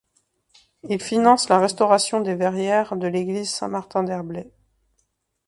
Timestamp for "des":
2.21-2.33